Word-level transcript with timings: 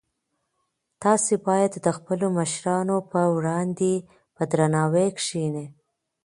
تاسي 1.03 1.35
باید 1.47 1.73
د 1.85 1.87
خپلو 1.97 2.25
مشرانو 2.39 2.97
په 3.11 3.21
وړاندې 3.35 3.93
په 4.35 4.43
درناوي 4.51 5.07
کښېنئ. 5.17 5.67